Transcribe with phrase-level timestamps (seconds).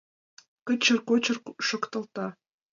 [0.67, 2.25] Кычыр-кочыр шокталта.